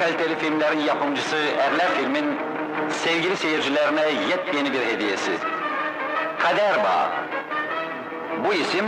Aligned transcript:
Kaliteli 0.00 0.38
filmlerin 0.38 0.80
yapımcısı 0.80 1.36
Erler 1.36 1.88
Film'in 1.88 2.38
sevgili 2.90 3.36
seyircilerine 3.36 4.08
yepyeni 4.30 4.72
bir 4.72 4.86
hediyesi. 4.86 5.32
Kader 6.38 6.84
Bağı. 6.84 7.08
Bu 8.44 8.54
isim 8.54 8.84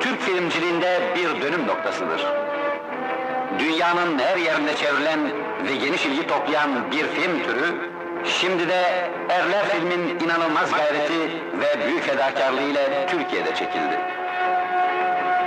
Türk 0.00 0.20
filmciliğinde 0.20 1.00
bir 1.16 1.42
dönüm 1.42 1.66
noktasıdır. 1.66 2.26
Dünyanın 3.58 4.18
her 4.18 4.36
yerinde 4.36 4.76
çevrilen 4.76 5.20
ve 5.68 5.76
geniş 5.76 6.06
ilgi 6.06 6.26
toplayan 6.26 6.90
bir 6.92 7.06
film 7.06 7.42
türü, 7.42 7.90
şimdi 8.40 8.68
de 8.68 9.10
Erler 9.28 9.68
Film'in 9.68 10.20
inanılmaz 10.20 10.72
gayreti 10.72 11.20
ve 11.60 11.86
büyük 11.86 12.02
fedakarlığıyla 12.02 13.06
Türkiye'de 13.06 13.54
çekildi. 13.54 14.00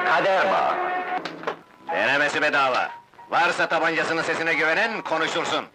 Kader 0.05 0.45
Bağı. 0.51 0.73
Denemesi 1.91 2.41
bedava. 2.41 3.06
Varsa 3.29 3.67
tabancasının 3.67 4.21
sesine 4.21 4.53
güvenen 4.53 5.01
konuşursun. 5.01 5.65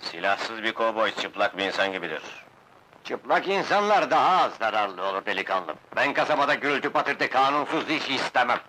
Silahsız 0.00 0.62
bir 0.62 0.72
kovboy 0.72 1.10
çıplak 1.10 1.58
bir 1.58 1.64
insan 1.64 1.92
gibidir. 1.92 2.22
Çıplak 3.04 3.48
insanlar 3.48 4.10
daha 4.10 4.42
az 4.42 4.52
zararlı 4.54 5.02
olur 5.02 5.26
delikanlı. 5.26 5.74
Ben 5.96 6.14
kasabada 6.14 6.54
gürültü 6.54 6.90
patırtı 6.90 7.30
kanunsuz 7.30 7.90
iş 7.90 8.10
istemem. 8.10 8.60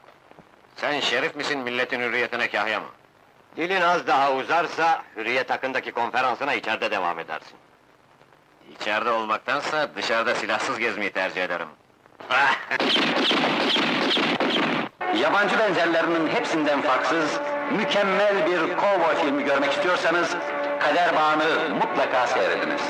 Sen 0.75 0.99
şerif 0.99 1.35
misin 1.35 1.59
milletin 1.59 1.99
hürriyetine 1.99 2.49
kahya 2.49 2.79
mı? 2.79 2.87
Dilin 3.57 3.81
az 3.81 4.07
daha 4.07 4.33
uzarsa, 4.33 5.03
hürriyet 5.15 5.49
hakkındaki 5.49 5.91
konferansına 5.91 6.53
içeride 6.53 6.91
devam 6.91 7.19
edersin. 7.19 7.57
İçeride 8.71 9.11
olmaktansa 9.11 9.95
dışarıda 9.95 10.35
silahsız 10.35 10.79
gezmeyi 10.79 11.11
tercih 11.11 11.43
ederim. 11.43 11.67
Yabancı 15.17 15.59
benzerlerinin 15.59 16.27
hepsinden 16.27 16.81
farksız, 16.81 17.39
mükemmel 17.77 18.35
bir 18.45 18.59
kovboy 18.59 19.15
filmi 19.21 19.43
görmek 19.43 19.71
istiyorsanız, 19.71 20.35
Kader 20.79 21.15
Bağı'nı 21.15 21.75
mutlaka 21.75 22.27
seyrediniz. 22.27 22.81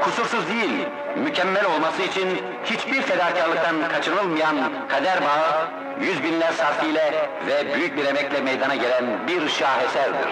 Kusursuz 0.00 0.48
değil, 0.48 0.86
mükemmel 1.16 1.64
olması 1.64 2.02
için 2.02 2.28
hiçbir 2.64 3.02
fedakarlıktan 3.02 3.76
kaçınılmayan 3.92 4.56
Kader 4.88 5.22
Bağı, 5.22 5.68
yüz 6.00 6.22
binler 6.22 6.52
sarfiyle 6.52 7.28
ve 7.46 7.74
büyük 7.74 7.96
bir 7.96 8.04
emekle 8.04 8.40
meydana 8.40 8.74
gelen 8.74 9.04
bir 9.28 9.48
şaheserdir. 9.48 10.28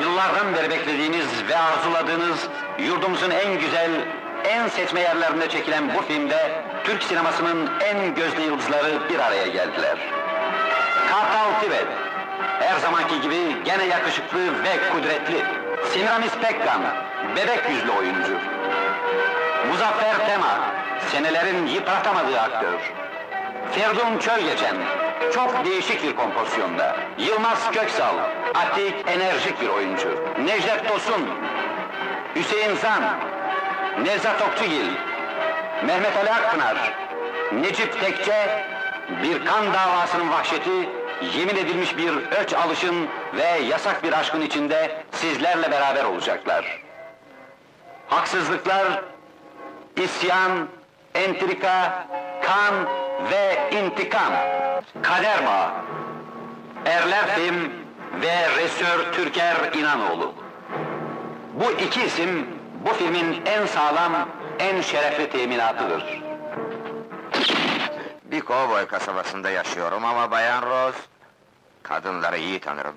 Yıllardan 0.00 0.54
beri 0.54 0.70
beklediğiniz 0.70 1.26
ve 1.48 1.56
arzuladığınız, 1.56 2.48
yurdumuzun 2.78 3.30
en 3.30 3.60
güzel, 3.60 3.90
en 4.44 4.68
seçme 4.68 5.00
yerlerinde 5.00 5.48
çekilen 5.48 5.94
bu 5.94 6.02
filmde, 6.02 6.50
Türk 6.84 7.02
sinemasının 7.02 7.70
en 7.80 8.14
gözde 8.14 8.42
yıldızları 8.42 9.08
bir 9.10 9.18
araya 9.18 9.46
geldiler. 9.46 10.21
Kartal 11.12 11.60
Tibet. 11.60 11.86
Her 12.60 12.80
zamanki 12.80 13.20
gibi 13.20 13.64
gene 13.64 13.84
yakışıklı 13.84 14.64
ve 14.64 14.92
kudretli. 14.92 15.44
Semiramis 15.92 16.32
Pekkan, 16.42 16.82
bebek 17.36 17.70
yüzlü 17.70 17.90
oyuncu. 17.90 18.32
Muzaffer 19.68 20.26
Tema, 20.26 20.60
senelerin 21.10 21.66
yıpratamadığı 21.66 22.40
aktör. 22.40 22.92
Ferdun 23.72 24.18
Çölgeçen, 24.18 24.76
çok 25.34 25.64
değişik 25.64 26.02
bir 26.02 26.16
kompozisyonda. 26.16 26.96
Yılmaz 27.18 27.70
Köksal, 27.72 28.14
atik, 28.54 28.94
enerjik 29.06 29.60
bir 29.60 29.68
oyuncu. 29.68 30.08
Necdet 30.44 30.88
Tosun, 30.88 31.28
Hüseyin 32.36 32.76
Zan, 32.76 33.02
Nevzat 34.02 34.42
Oktugil, 34.42 34.86
Mehmet 35.86 36.16
Ali 36.16 36.30
Akpınar, 36.30 36.76
Necip 37.52 38.00
Tekçe, 38.00 38.66
bir 39.22 39.46
kan 39.46 39.74
davasının 39.74 40.30
vahşeti, 40.30 41.01
yemin 41.36 41.56
edilmiş 41.56 41.96
bir 41.96 42.12
öç 42.16 42.54
alışın 42.54 43.08
ve 43.34 43.44
yasak 43.44 44.02
bir 44.02 44.12
aşkın 44.12 44.40
içinde 44.40 45.04
sizlerle 45.12 45.70
beraber 45.70 46.04
olacaklar. 46.04 46.82
Haksızlıklar, 48.08 49.02
isyan, 49.96 50.68
entrika, 51.14 52.06
kan 52.42 52.74
ve 53.30 53.70
intikam. 53.70 54.32
Kader 55.02 55.46
Bağı. 55.46 55.70
Erler 56.86 57.26
Film 57.34 57.72
ve 58.22 58.48
Resör 58.56 59.12
Türker 59.12 59.56
İnanoğlu. 59.74 60.34
Bu 61.54 61.72
iki 61.72 62.02
isim 62.02 62.46
bu 62.86 62.92
filmin 62.92 63.42
en 63.46 63.66
sağlam, 63.66 64.28
en 64.58 64.80
şerefli 64.80 65.30
teminatıdır. 65.30 66.22
Bir 68.24 68.40
kovboy 68.40 68.86
kasabasında 68.86 69.50
yaşıyorum 69.50 70.04
ama 70.04 70.30
Bayan 70.30 70.62
Rose... 70.62 71.11
...kadınları 71.82 72.38
iyi 72.38 72.60
tanırım. 72.60 72.96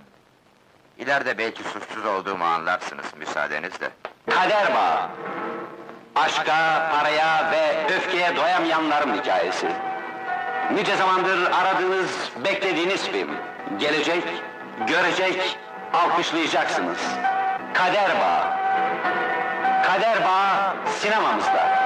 İleride 0.98 1.38
belki 1.38 1.64
suçsuz 1.64 2.06
olduğumu 2.06 2.46
anlarsınız 2.46 3.06
müsaadenizle. 3.18 3.90
Kader 4.30 4.76
Bağı. 4.76 5.10
Aşka, 6.16 6.90
paraya 6.92 7.52
ve 7.52 7.96
öfkeye 7.96 8.36
doyamayanların 8.36 9.18
hikayesi. 9.18 9.68
Nice 10.74 10.96
zamandır 10.96 11.52
aradığınız, 11.52 12.32
beklediğiniz 12.46 13.08
film. 13.08 13.30
Gelecek, 13.80 14.24
görecek, 14.88 15.58
alkışlayacaksınız. 15.94 17.00
Kader 17.74 18.12
Bağı. 18.20 18.46
Kader 19.84 20.24
Bağı 20.24 20.76
sinemamızda. 21.00 21.86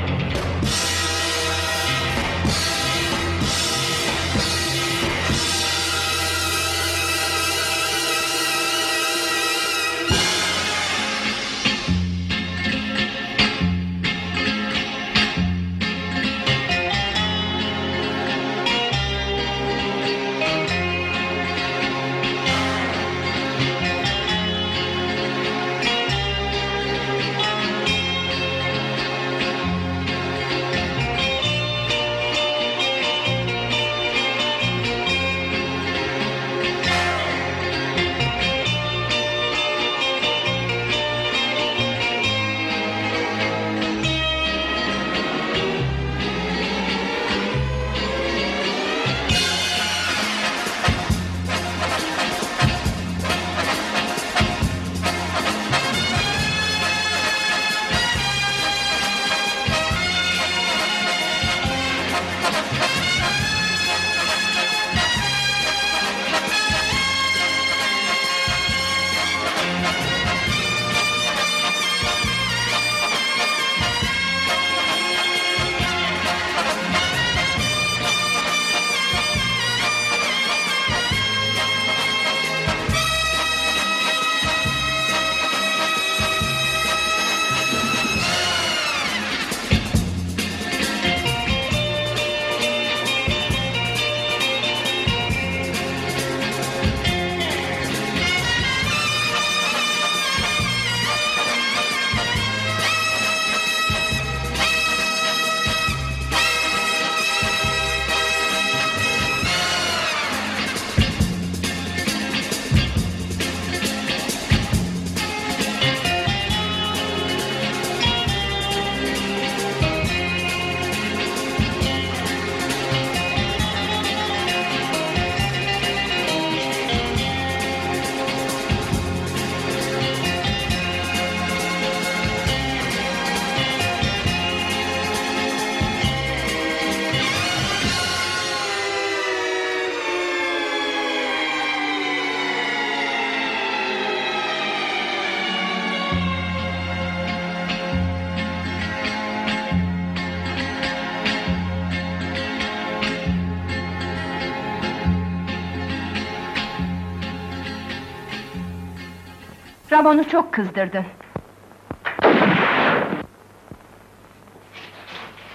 Ramon'u 160.01 160.27
çok 160.29 160.53
kızdırdın. 160.53 161.05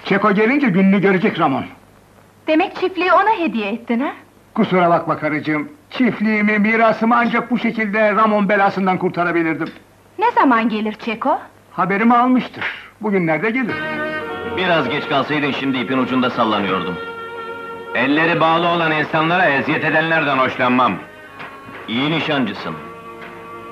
Çeko 0.04 0.32
gelince 0.32 0.68
gününü 0.68 1.00
görecek 1.00 1.40
Ramon. 1.40 1.64
Demek 2.46 2.76
çiftliği 2.76 3.12
ona 3.12 3.38
hediye 3.38 3.72
ettin 3.72 4.00
ha? 4.00 4.12
Kusura 4.54 4.90
bakma 4.90 5.18
karıcığım. 5.18 5.68
Çiftliğimi, 5.90 6.58
mirasımı 6.58 7.16
ancak 7.16 7.50
bu 7.50 7.58
şekilde 7.58 8.14
Ramon 8.14 8.48
belasından 8.48 8.98
kurtarabilirdim. 8.98 9.68
Ne 10.18 10.30
zaman 10.30 10.68
gelir 10.68 10.92
Çeko? 10.92 11.38
Haberimi 11.72 12.14
almıştır. 12.16 12.64
Bugünlerde 13.00 13.50
gelir. 13.50 13.76
Biraz 14.56 14.88
geç 14.88 15.08
kalsaydın 15.08 15.50
şimdi 15.50 15.78
ipin 15.78 15.98
ucunda 15.98 16.30
sallanıyordum. 16.30 16.96
Elleri 17.94 18.40
bağlı 18.40 18.68
olan 18.68 18.92
insanlara 18.92 19.44
eziyet 19.44 19.84
edenlerden 19.84 20.38
hoşlanmam. 20.38 20.92
İyi 21.88 22.10
nişancısın. 22.10 22.85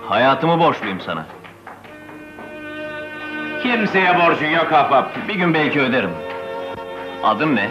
Hayatımı 0.08 0.60
borçluyum 0.60 1.00
sana. 1.00 1.26
Kimseye 3.62 4.18
borcun 4.18 4.46
yok 4.46 4.72
ahbap. 4.72 5.28
Bir 5.28 5.34
gün 5.34 5.54
belki 5.54 5.80
öderim. 5.80 6.10
Adın 7.22 7.56
ne? 7.56 7.68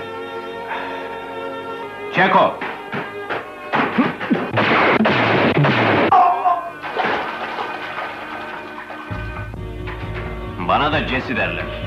Çeko. 2.16 2.60
Bana 10.68 10.92
da 10.92 11.08
Jesse 11.08 11.36
derler. 11.36 11.83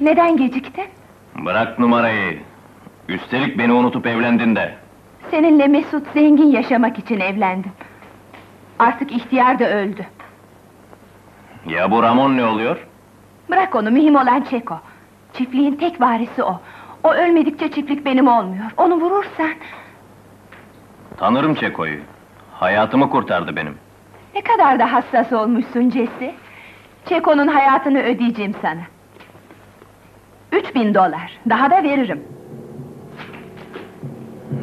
Neden 0.00 0.36
geciktin? 0.36 0.84
Bırak 1.44 1.78
numarayı. 1.78 2.38
Üstelik 3.08 3.58
beni 3.58 3.72
unutup 3.72 4.06
evlendin 4.06 4.56
de. 4.56 4.74
Seninle 5.30 5.66
Mesut 5.66 6.06
zengin 6.14 6.46
yaşamak 6.50 6.98
için 6.98 7.20
evlendim. 7.20 7.72
Artık 8.78 9.12
ihtiyar 9.12 9.58
da 9.58 9.70
öldü. 9.70 10.06
Ya 11.66 11.90
bu 11.90 12.02
Ramon 12.02 12.36
ne 12.36 12.44
oluyor? 12.44 12.86
Bırak 13.50 13.74
onu, 13.74 13.90
mühim 13.90 14.14
olan 14.16 14.40
Çeko. 14.50 14.80
Çiftliğin 15.32 15.76
tek 15.76 16.00
varisi 16.00 16.42
o. 16.42 16.60
O 17.04 17.12
ölmedikçe 17.12 17.70
çiftlik 17.70 18.04
benim 18.04 18.28
olmuyor. 18.28 18.64
Onu 18.76 18.94
vurursan... 18.94 19.50
Tanırım 21.16 21.54
Çeko'yu. 21.54 22.00
Hayatımı 22.52 23.10
kurtardı 23.10 23.56
benim. 23.56 23.78
Ne 24.34 24.42
kadar 24.42 24.78
da 24.78 24.92
hassas 24.92 25.32
olmuşsun 25.32 25.90
Cesi. 25.90 26.34
Çeko'nun 27.08 27.48
hayatını 27.48 28.02
ödeyeceğim 28.02 28.54
sana. 28.62 28.80
Üç 30.52 30.74
bin 30.74 30.94
dolar, 30.94 31.38
daha 31.48 31.70
da 31.70 31.82
veririm. 31.82 32.22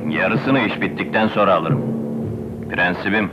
Yarısını 0.09 0.59
iş 0.59 0.81
bittikten 0.81 1.27
sonra 1.27 1.53
alırım. 1.53 1.81
Prensibim. 2.71 3.31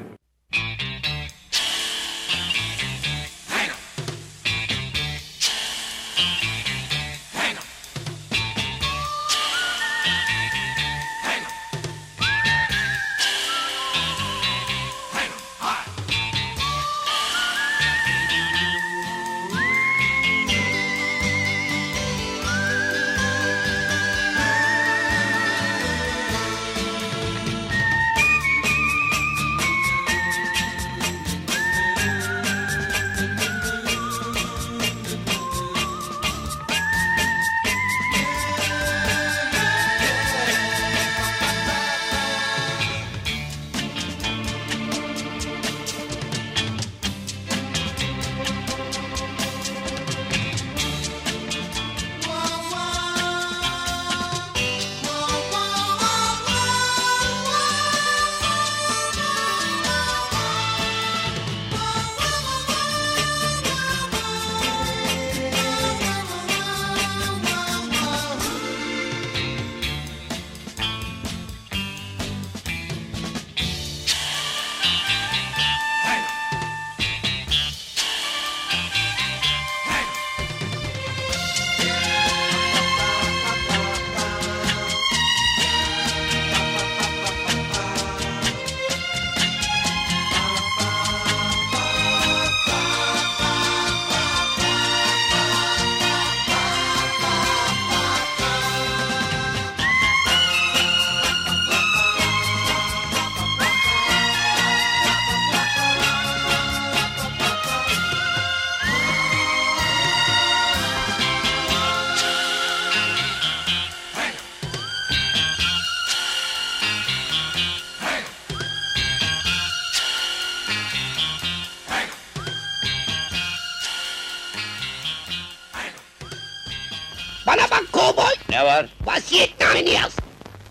Vasiyetnameni 129.32 129.90
yaz. 129.90 130.16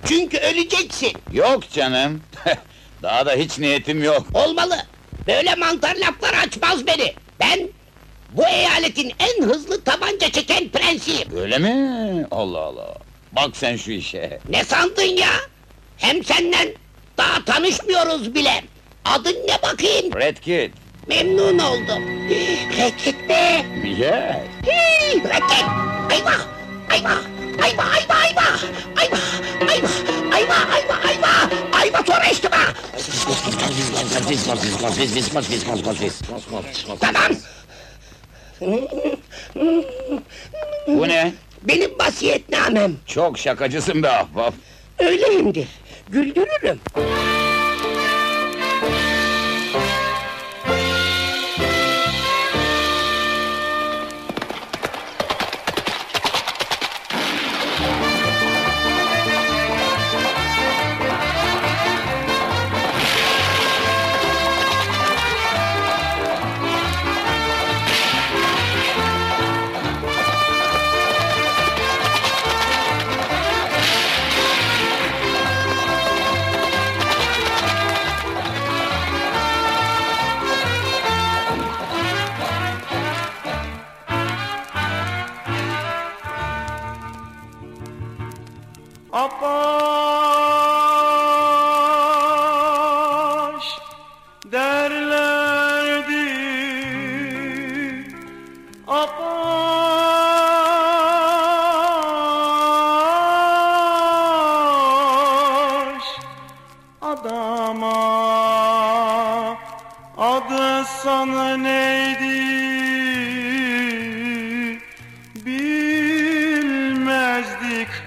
Çünkü 0.07 0.37
öleceksin. 0.37 1.11
Yok 1.31 1.71
canım. 1.71 2.21
Daha 3.03 3.25
da 3.25 3.31
hiç 3.31 3.59
niyetim 3.59 4.03
yok. 4.03 4.27
Olmalı. 4.33 4.75
Böyle 5.27 5.55
mantar 5.55 5.95
laflar 5.95 6.33
açmaz 6.33 6.87
beni. 6.87 7.13
Ben 7.39 7.69
bu 8.31 8.47
eyaletin 8.47 9.13
en 9.19 9.43
hızlı 9.43 9.83
tabanca 9.83 10.31
çeken 10.31 10.69
prensiyim. 10.69 11.37
Öyle 11.37 11.57
mi? 11.57 12.25
Allah 12.31 12.59
Allah. 12.59 12.95
Bak 13.31 13.57
sen 13.57 13.75
şu 13.77 13.91
işe. 13.91 14.39
Ne 14.49 14.63
sandın 14.63 15.17
ya? 15.17 15.31
Hem 15.97 16.23
senden 16.23 16.67
daha 17.17 17.45
tanışmıyoruz 17.45 18.35
bile. 18.35 18.63
Adın 19.05 19.35
ne 19.47 19.61
bakayım? 19.63 20.13
Red 20.15 20.37
Kit. 20.37 20.73
Memnun 21.07 21.59
oldum. 21.59 22.03
Raket 22.79 23.29
be! 23.29 23.65
Yes. 23.97 24.35
Hii, 24.65 25.23
Raket! 25.23 25.65
Ayva! 26.11 26.33
Ayva! 26.91 27.40
ayva, 27.63 27.83
ayva, 27.83 28.13
ayva! 28.21 28.47
Ayva, 28.97 29.17
ayva, 29.71 29.87
ayva, 30.31 30.55
ayva, 30.73 30.95
ayva! 31.07 31.49
Ayva 31.81 32.03
sonra 32.07 32.25
içtim 32.25 32.51
ha! 32.51 32.73
Tamam! 36.99 37.31
Bu 40.87 41.07
ne? 41.07 41.33
Benim 41.63 41.99
vasiyetnamem! 41.99 42.95
Çok 43.07 43.39
şakacısın 43.39 44.03
be 44.03 44.09
ahbap! 44.09 44.53
Öyleyimdir, 44.99 45.67
güldürürüm! 46.09 46.79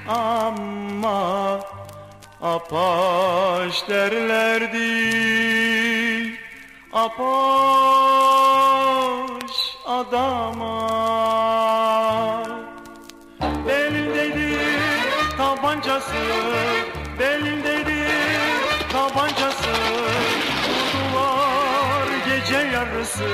Ama 0.08 1.60
apaş 2.42 3.88
derlerdi. 3.88 5.14
Apaş 6.92 7.24
adama. 9.86 10.74
Belindeydi 13.68 14.58
tabancası 15.38 16.24
Belindeydi 17.18 18.08
tabancası. 18.92 19.74
Vurdular 20.68 22.08
gece 22.26 22.56
yarısı 22.56 23.28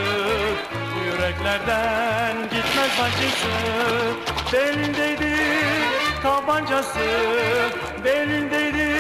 Yüreklerden 1.05 2.37
gitmez 2.43 3.01
acısı. 3.01 3.55
Belindeydi 4.53 5.30
tabancası. 6.51 7.01
Belindeydi 8.05 8.97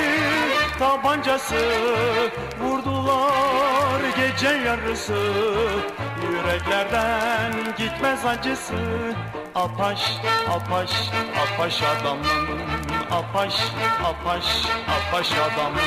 tabancası. 0.78 1.56
Vurdular 2.60 4.00
gece 4.16 4.48
yarısı. 4.48 5.18
Yüreklerden 6.32 7.52
gitmez 7.78 8.26
acısı. 8.26 8.74
Apaş, 9.54 10.00
apaş, 10.48 10.90
apaş 11.42 11.82
adamım. 11.82 12.26
Apaş, 13.10 13.54
apaş, 14.04 14.44
apaş 14.88 15.32
adamım 15.32 15.80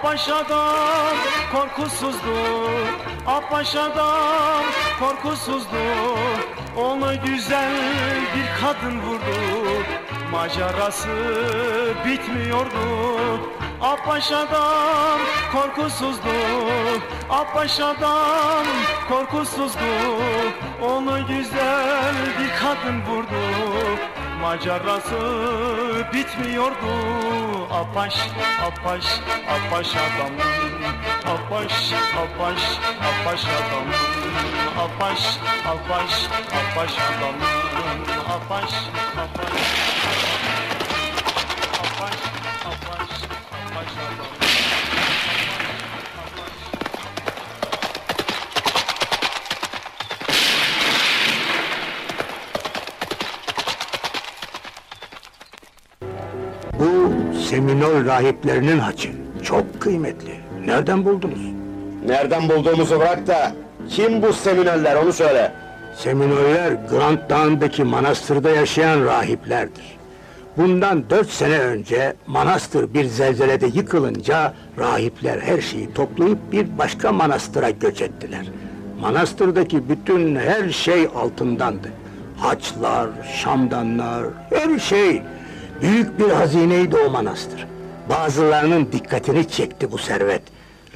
Apaş 0.00 0.28
adam 0.28 1.16
korkusuzdu 1.52 2.36
Apaş 3.26 3.76
adam 3.76 4.64
korkusuzdu 5.00 5.76
Onu 6.76 7.12
güzel 7.24 8.20
bir 8.34 8.60
kadın 8.60 9.00
vurdu. 9.00 9.36
Macerası 10.32 11.08
bitmiyordu. 12.06 13.40
Apaş 13.80 14.32
adam 14.32 15.20
korkusuzdu 15.52 16.36
Apaş 17.30 17.80
adam 17.80 18.64
korkusuzdu 19.08 19.90
Onu 20.82 21.26
güzel 21.26 22.14
bir 22.40 22.50
kadın 22.62 23.02
vurdu 23.02 23.40
Macerası 24.40 25.16
bitmiyordu. 26.12 26.92
Apaş, 27.70 28.14
apaş, 28.66 29.04
apaş 29.48 29.88
adam. 29.94 30.32
Apaş, 31.34 31.92
apaş, 32.16 32.62
apaş 33.00 33.44
adam. 33.44 33.86
Apaş, 34.78 35.38
apaş, 35.66 36.26
apaş 36.52 36.92
adam. 36.92 37.34
Apaş, 38.28 38.72
apaş 39.16 39.89
Seminol 57.50 58.04
rahiplerinin 58.06 58.78
haçı. 58.78 59.08
Çok 59.42 59.80
kıymetli. 59.80 60.30
Nereden 60.66 61.04
buldunuz? 61.04 61.40
Nereden 62.06 62.48
bulduğumuzu 62.48 63.00
bırak 63.00 63.26
da 63.26 63.52
kim 63.88 64.22
bu 64.22 64.32
Seminoller 64.32 64.96
onu 64.96 65.12
söyle. 65.12 65.52
Seminoller 65.96 66.72
Grant 66.90 67.30
Dağı'ndaki 67.30 67.84
manastırda 67.84 68.50
yaşayan 68.50 69.04
rahiplerdir. 69.04 69.98
Bundan 70.56 71.10
dört 71.10 71.30
sene 71.30 71.58
önce 71.58 72.14
manastır 72.26 72.94
bir 72.94 73.04
zelzelede 73.04 73.66
yıkılınca 73.66 74.54
rahipler 74.78 75.38
her 75.40 75.60
şeyi 75.60 75.92
toplayıp 75.92 76.38
bir 76.52 76.78
başka 76.78 77.12
manastıra 77.12 77.70
göç 77.70 78.02
ettiler. 78.02 78.46
Manastırdaki 79.00 79.88
bütün 79.88 80.36
her 80.36 80.70
şey 80.70 81.08
altındandı. 81.16 81.88
Haçlar, 82.36 83.08
şamdanlar, 83.34 84.24
her 84.50 84.78
şey. 84.78 85.22
Büyük 85.82 86.18
bir 86.18 86.30
hazineydi 86.30 86.96
o 86.96 87.10
manastır. 87.10 87.66
Bazılarının 88.08 88.88
dikkatini 88.92 89.48
çekti 89.48 89.92
bu 89.92 89.98
servet. 89.98 90.42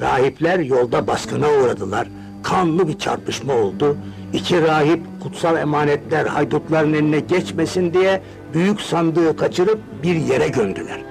Rahipler 0.01 0.59
yolda 0.59 1.07
baskına 1.07 1.47
uğradılar. 1.49 2.07
Kanlı 2.43 2.87
bir 2.87 2.99
çarpışma 2.99 3.53
oldu. 3.53 3.97
İki 4.33 4.61
rahip 4.61 4.99
kutsal 5.23 5.57
emanetler 5.57 6.25
haydutların 6.25 6.93
eline 6.93 7.19
geçmesin 7.19 7.93
diye 7.93 8.21
büyük 8.53 8.81
sandığı 8.81 9.37
kaçırıp 9.37 9.79
bir 10.03 10.15
yere 10.15 10.47
gömdüler. 10.47 11.01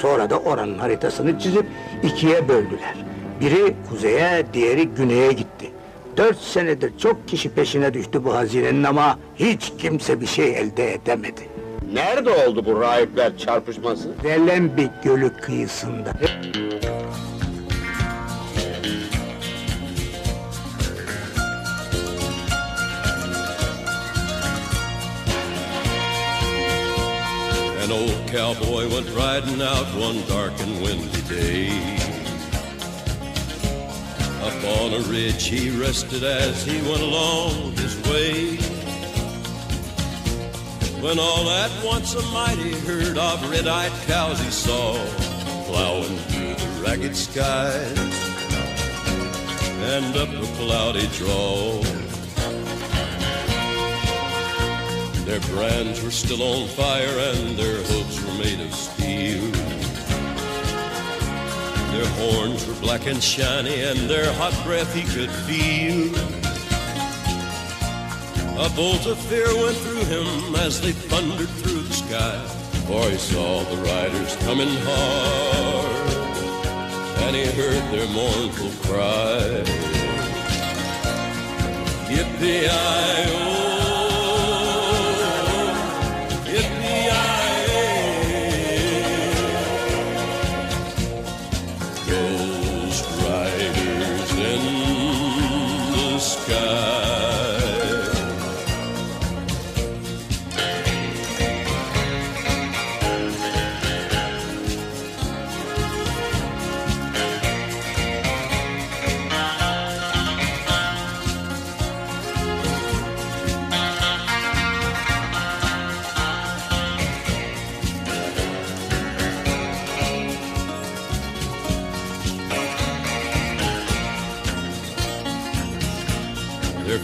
Sonra 0.00 0.30
da 0.30 0.38
oranın 0.38 0.78
haritasını 0.78 1.38
çizip 1.38 1.66
ikiye 2.02 2.48
böldüler. 2.48 2.94
Biri 3.40 3.74
kuzeye, 3.90 4.46
diğeri 4.52 4.88
güneye 4.88 5.32
gitti. 5.32 5.70
Dört 6.16 6.38
senedir 6.38 6.92
çok 6.98 7.28
kişi 7.28 7.48
peşine 7.48 7.94
düştü 7.94 8.24
bu 8.24 8.34
hazinenin 8.34 8.84
ama 8.84 9.18
hiç 9.36 9.72
kimse 9.78 10.20
bir 10.20 10.26
şey 10.26 10.58
elde 10.58 10.94
edemedi. 10.94 11.53
Nerede 11.94 12.30
oldu 12.30 12.64
bu 12.66 12.80
rahipler 12.80 13.38
çarpışması? 13.38 14.08
Velembi 14.24 14.90
Gölü 15.04 15.32
kıyısında. 15.36 16.12
An 27.84 27.90
old 27.90 28.32
cowboy 28.32 28.88
went 28.90 29.08
riding 29.08 29.62
out 29.62 29.86
one 30.02 30.18
dark 30.28 30.60
and 30.60 30.86
windy 30.86 31.22
day. 31.30 31.68
Up 34.42 34.64
on 34.80 34.92
a 34.92 35.12
ridge 35.12 35.46
he 35.46 35.70
rested 35.86 36.22
as 36.22 36.66
he 36.66 36.78
went 36.80 37.02
along 37.02 37.72
his 37.76 37.96
way. 38.04 38.73
When 41.04 41.18
all 41.18 41.50
at 41.50 41.84
once 41.84 42.14
a 42.14 42.22
mighty 42.32 42.72
herd 42.80 43.18
of 43.18 43.50
red-eyed 43.50 43.92
cows 44.06 44.40
he 44.40 44.50
saw 44.50 44.94
plowing 45.66 46.16
through 46.16 46.54
the 46.54 46.82
ragged 46.82 47.14
skies 47.14 47.98
and 49.84 50.16
up 50.16 50.30
a 50.30 50.46
cloudy 50.56 51.06
draw. 51.08 51.82
Their 55.26 55.40
brands 55.40 56.02
were 56.02 56.10
still 56.10 56.42
on 56.42 56.68
fire 56.68 57.18
and 57.18 57.58
their 57.58 57.82
hooves 57.82 58.24
were 58.24 58.38
made 58.42 58.60
of 58.60 58.74
steel. 58.74 59.50
Their 61.92 62.08
horns 62.16 62.66
were 62.66 62.80
black 62.80 63.06
and 63.06 63.22
shiny 63.22 63.82
and 63.82 64.08
their 64.08 64.32
hot 64.32 64.54
breath 64.64 64.94
he 64.94 65.02
could 65.02 65.30
feel. 65.30 66.43
A 68.56 68.70
bolt 68.70 69.04
of 69.06 69.18
fear 69.18 69.52
went 69.56 69.76
through 69.78 70.04
him 70.04 70.54
as 70.54 70.80
they 70.80 70.92
thundered 70.92 71.48
through 71.48 71.82
the 71.82 71.92
sky, 71.92 72.38
for 72.86 73.10
he 73.10 73.16
saw 73.16 73.64
the 73.64 73.76
riders 73.78 74.36
coming 74.46 74.68
hard, 74.82 75.86
and 77.24 77.34
he 77.34 77.46
heard 77.46 77.82
their 77.90 78.06
mournful 78.08 78.70
cry. 78.88 79.64
Yippee-i-oh! 82.08 83.73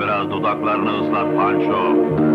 Biraz 0.00 0.30
dudaklarını 0.30 1.00
ıslat 1.00 1.36
Panço. 1.36 2.29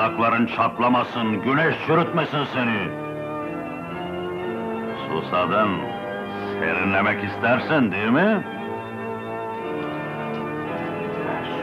Dudakların 0.00 0.46
çatlamasın, 0.46 1.42
güneş 1.42 1.74
çürütmesin 1.86 2.44
seni. 2.44 2.88
Susadın, 5.08 5.70
serinlemek 6.60 7.24
istersin 7.24 7.92
değil 7.92 8.10
mi? 8.10 8.44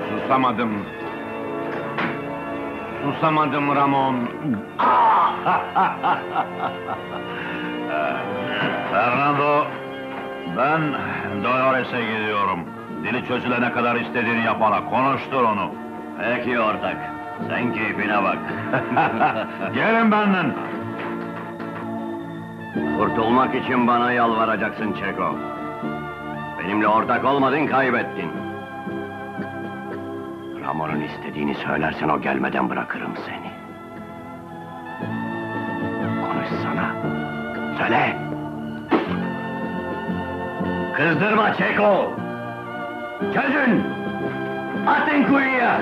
Susamadım. 0.10 0.86
Susamadım 3.04 3.76
Ramon. 3.76 4.15
Fernando, 8.91 9.65
ben 10.58 10.82
Dolores'e 11.43 12.02
gidiyorum. 12.02 12.60
Dili 13.04 13.28
çözülene 13.28 13.71
kadar 13.71 13.95
istediğini 13.95 14.45
yapana, 14.45 14.89
konuştur 14.89 15.43
onu. 15.43 15.71
Peki 16.19 16.60
ortak, 16.60 17.16
sen 17.50 17.73
keyfine 17.73 18.23
bak. 18.23 18.38
Gelin 19.73 20.12
benden. 20.12 20.54
Kurtulmak 22.97 23.56
için 23.56 23.88
bana 23.88 24.12
yalvaracaksın 24.12 24.93
Çeko. 24.93 25.36
Benimle 26.60 26.88
ortak 26.88 27.26
olmadın, 27.26 27.67
kaybettin. 27.67 28.32
Ramon'un 30.65 31.02
istediğini 31.02 31.56
söylersen 31.56 32.10
o 32.10 32.21
gelmeden 32.21 32.69
bırakırım 32.69 33.13
seni. 33.26 33.52
Konuşsana. 36.28 36.95
Söyle. 37.78 38.17
Kızdırma 40.93 41.54
Çeko. 41.54 42.13
Çözün. 43.34 43.84
Atın 44.88 45.23
kuyuya. 45.23 45.82